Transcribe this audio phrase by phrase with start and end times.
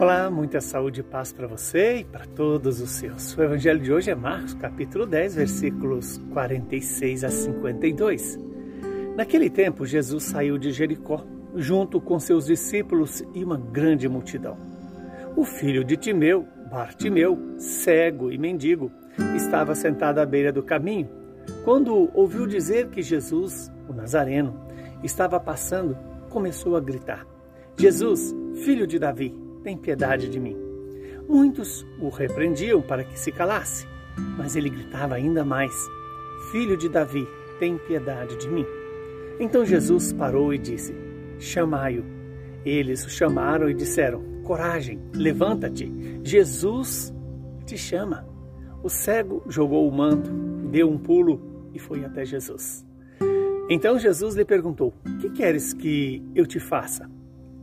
[0.00, 3.36] Olá, muita saúde e paz para você e para todos os seus.
[3.38, 8.38] O evangelho de hoje é Marcos, capítulo 10, versículos 46 a 52.
[9.16, 11.24] Naquele tempo, Jesus saiu de Jericó,
[11.54, 14.58] junto com seus discípulos e uma grande multidão.
[15.36, 18.90] O filho de Timeu, Bartimeu, cego e mendigo,
[19.36, 21.08] estava sentado à beira do caminho.
[21.64, 24.60] Quando ouviu dizer que Jesus, o Nazareno,
[25.04, 25.96] estava passando,
[26.30, 27.24] começou a gritar:
[27.78, 30.56] Jesus, filho de Davi, tem piedade de mim.
[31.26, 33.88] Muitos o repreendiam para que se calasse,
[34.36, 35.74] mas ele gritava ainda mais:
[36.52, 37.26] Filho de Davi,
[37.58, 38.66] tem piedade de mim.
[39.40, 40.94] Então Jesus parou e disse:
[41.38, 42.04] Chamai-o.
[42.64, 45.90] Eles o chamaram e disseram: Coragem, levanta-te,
[46.22, 47.12] Jesus
[47.64, 48.28] te chama.
[48.82, 50.30] O cego jogou o manto,
[50.70, 52.84] deu um pulo e foi até Jesus.
[53.70, 57.10] Então Jesus lhe perguntou: Que queres que eu te faça?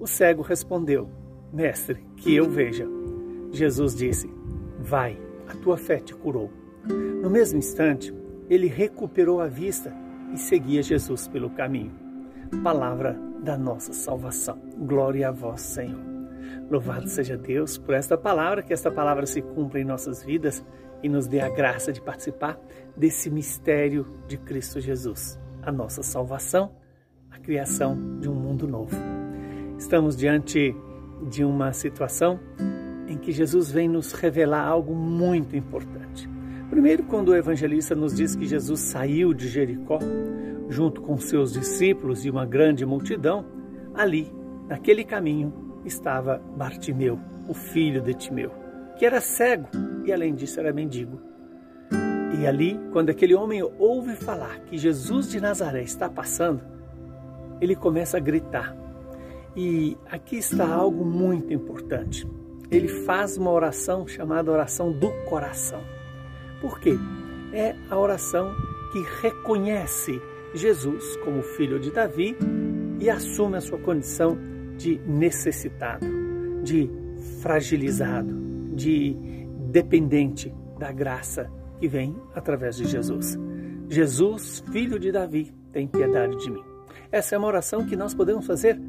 [0.00, 1.08] O cego respondeu:
[1.54, 2.84] Mestre, que eu veja.
[3.52, 4.28] Jesus disse:
[4.80, 5.16] Vai,
[5.46, 6.50] a tua fé te curou.
[7.22, 8.12] No mesmo instante,
[8.50, 9.94] ele recuperou a vista
[10.32, 11.92] e seguia Jesus pelo caminho.
[12.64, 14.58] Palavra da nossa salvação.
[14.76, 16.02] Glória a vós, Senhor.
[16.68, 20.64] Louvado seja Deus por esta palavra, que esta palavra se cumpra em nossas vidas
[21.04, 22.58] e nos dê a graça de participar
[22.96, 26.74] desse mistério de Cristo Jesus, a nossa salvação,
[27.30, 28.96] a criação de um mundo novo.
[29.78, 30.74] Estamos diante
[31.24, 32.38] de uma situação
[33.08, 36.28] em que Jesus vem nos revelar algo muito importante.
[36.70, 39.98] Primeiro, quando o evangelista nos diz que Jesus saiu de Jericó,
[40.68, 43.44] junto com seus discípulos e uma grande multidão,
[43.94, 44.32] ali,
[44.68, 45.52] naquele caminho,
[45.84, 48.50] estava Bartimeu, o filho de Timeu,
[48.96, 49.68] que era cego
[50.04, 51.20] e, além disso, era mendigo.
[52.40, 56.62] E ali, quando aquele homem ouve falar que Jesus de Nazaré está passando,
[57.60, 58.76] ele começa a gritar:
[59.56, 62.26] e aqui está algo muito importante.
[62.70, 65.80] Ele faz uma oração chamada oração do coração.
[66.60, 66.96] Por quê?
[67.52, 68.52] É a oração
[68.92, 70.20] que reconhece
[70.54, 72.36] Jesus como filho de Davi
[73.00, 74.36] e assume a sua condição
[74.76, 76.06] de necessitado,
[76.62, 76.90] de
[77.42, 78.34] fragilizado,
[78.74, 79.16] de
[79.70, 83.38] dependente da graça que vem através de Jesus.
[83.88, 86.62] Jesus, filho de Davi, tem piedade de mim.
[87.12, 88.80] Essa é uma oração que nós podemos fazer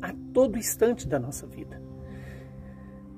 [0.00, 1.80] a todo instante da nossa vida.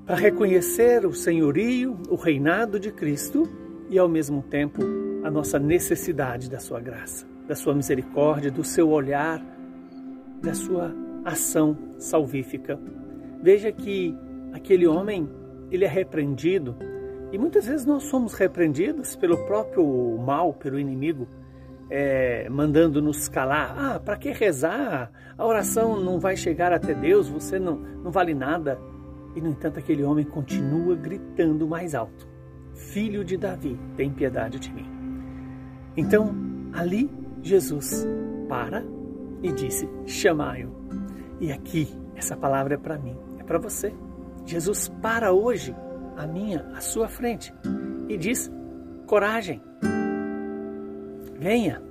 [0.06, 3.48] Para reconhecer o senhorio, o reinado de Cristo
[3.88, 4.82] e, ao mesmo tempo,
[5.22, 9.40] a nossa necessidade da sua graça, da sua misericórdia, do seu olhar,
[10.42, 10.92] da sua
[11.24, 12.78] ação salvífica.
[13.40, 14.16] Veja que
[14.52, 15.28] aquele homem,
[15.70, 16.76] ele é repreendido
[17.32, 21.26] e muitas vezes nós somos repreendidos pelo próprio mal, pelo inimigo,
[21.94, 23.74] é, mandando nos calar.
[23.76, 25.12] Ah, para que rezar?
[25.36, 28.80] A oração não vai chegar até Deus, você não, não vale nada.
[29.36, 32.26] E, no entanto, aquele homem continua gritando mais alto:
[32.72, 34.90] Filho de Davi, tem piedade de mim.
[35.94, 36.34] Então,
[36.72, 37.10] ali,
[37.42, 38.08] Jesus
[38.48, 38.82] para
[39.42, 40.72] e disse: Chamai-o.
[41.40, 43.92] E aqui, essa palavra é para mim, é para você.
[44.46, 45.76] Jesus para hoje,
[46.16, 47.52] a minha, a sua frente,
[48.08, 48.50] e diz:
[49.06, 49.60] Coragem,
[51.42, 51.82] venha.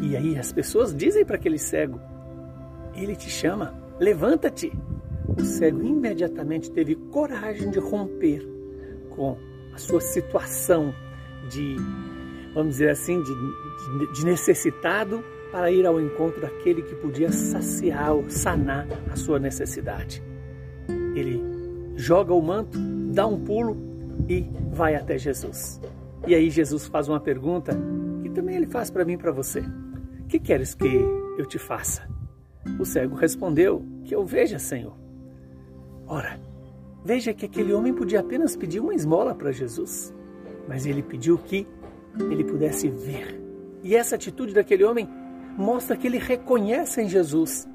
[0.00, 2.00] E aí as pessoas dizem para aquele cego:
[2.94, 4.72] Ele te chama, levanta-te.
[5.36, 8.48] O cego imediatamente teve coragem de romper
[9.10, 9.36] com
[9.74, 10.94] a sua situação
[11.50, 11.76] de,
[12.54, 15.22] vamos dizer assim, de, de, de necessitado
[15.52, 20.22] para ir ao encontro daquele que podia saciar, sanar a sua necessidade.
[21.14, 21.42] Ele
[21.96, 22.78] joga o manto,
[23.12, 23.76] dá um pulo
[24.28, 25.80] e vai até Jesus.
[26.26, 27.78] E aí Jesus faz uma pergunta
[28.30, 29.62] também ele faz para mim e para você.
[30.28, 30.86] Que queres que
[31.38, 32.08] eu te faça?
[32.78, 34.96] O cego respondeu: Que eu veja, Senhor.
[36.06, 36.40] Ora,
[37.04, 40.14] veja que aquele homem podia apenas pedir uma esmola para Jesus,
[40.66, 41.66] mas ele pediu que
[42.30, 43.40] ele pudesse ver.
[43.82, 45.08] E essa atitude daquele homem
[45.56, 47.68] mostra que ele reconhece em Jesus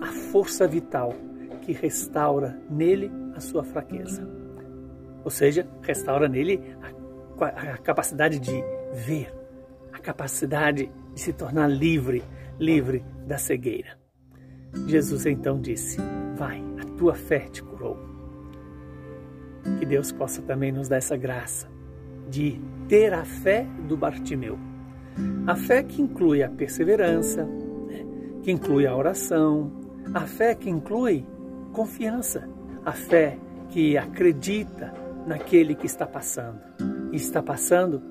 [0.00, 1.14] a força vital
[1.62, 4.28] que restaura nele a sua fraqueza.
[5.24, 6.60] Ou seja, restaura nele
[7.40, 8.62] a, a capacidade de
[8.92, 9.32] ver,
[9.98, 12.22] capacidade de se tornar livre,
[12.58, 13.98] livre da cegueira.
[14.86, 15.98] Jesus então disse:
[16.36, 17.96] Vai, a tua fé te curou.
[19.78, 21.68] Que Deus possa também nos dar essa graça
[22.28, 24.58] de ter a fé do Bartimeu.
[25.46, 28.04] A fé que inclui a perseverança, né?
[28.42, 29.72] que inclui a oração,
[30.12, 31.24] a fé que inclui
[31.72, 32.48] confiança,
[32.84, 33.38] a fé
[33.70, 34.92] que acredita
[35.26, 36.60] naquele que está passando.
[37.12, 38.02] E está passando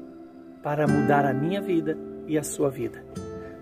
[0.63, 3.04] para mudar a minha vida e a sua vida.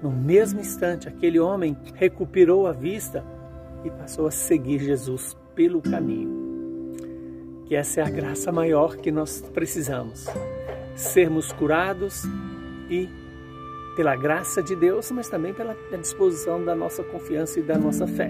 [0.02, 3.26] No mesmo instante, aquele homem recuperou a vista
[3.84, 6.40] e passou a seguir Jesus pelo caminho.
[7.66, 10.26] que essa é a graça maior que nós precisamos.
[10.94, 12.24] Sermos curados
[12.90, 13.08] e
[13.96, 18.30] pela graça de Deus, mas também pela disposição da nossa confiança e da nossa fé.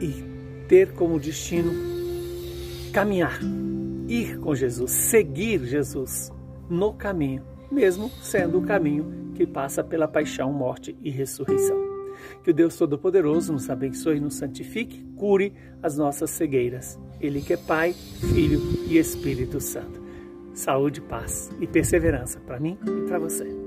[0.00, 0.24] E
[0.68, 1.70] ter como destino
[2.94, 3.38] caminhar,
[4.08, 6.32] ir com Jesus, seguir Jesus
[6.68, 11.92] no caminho, mesmo sendo o caminho que passa pela paixão, morte e ressurreição.
[12.42, 16.98] Que o Deus Todo-Poderoso nos abençoe nos santifique, cure as nossas cegueiras.
[17.20, 20.00] Ele que é Pai, Filho e Espírito Santo.
[20.54, 23.61] Saúde, paz e perseverança para mim e para você.